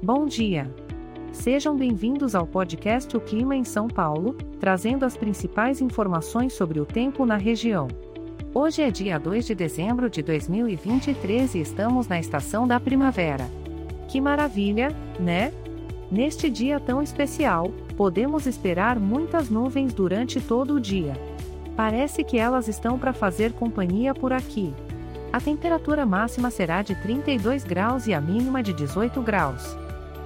[0.00, 0.72] Bom dia!
[1.32, 6.86] Sejam bem-vindos ao podcast O Clima em São Paulo, trazendo as principais informações sobre o
[6.86, 7.88] tempo na região.
[8.54, 13.50] Hoje é dia 2 de dezembro de 2023 e estamos na estação da primavera.
[14.06, 15.52] Que maravilha, né?
[16.12, 21.14] Neste dia tão especial, podemos esperar muitas nuvens durante todo o dia.
[21.74, 24.72] Parece que elas estão para fazer companhia por aqui.
[25.32, 29.76] A temperatura máxima será de 32 graus e a mínima de 18 graus.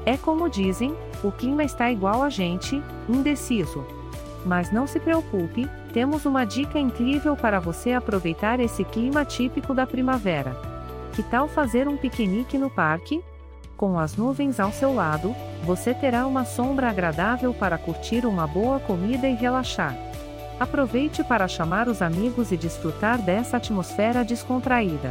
[0.05, 3.85] É como dizem, o clima está igual a gente, indeciso.
[4.45, 9.87] Mas não se preocupe, temos uma dica incrível para você aproveitar esse clima típico da
[9.87, 10.57] primavera.
[11.13, 13.23] Que tal fazer um piquenique no parque?
[13.77, 15.35] Com as nuvens ao seu lado,
[15.65, 19.97] você terá uma sombra agradável para curtir uma boa comida e relaxar.
[20.59, 25.11] Aproveite para chamar os amigos e desfrutar dessa atmosfera descontraída.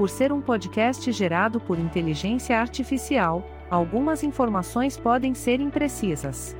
[0.00, 6.56] por ser um podcast gerado por inteligência artificial, algumas informações podem ser imprecisas.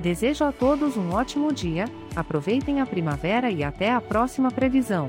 [0.00, 1.84] Desejo a todos um ótimo dia,
[2.16, 5.08] aproveitem a primavera e até a próxima previsão.